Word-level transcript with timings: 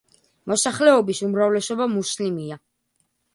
მოსახლეობის 0.51 1.21
უმრავლესობა 1.27 1.87
მუსლიმია. 1.97 2.59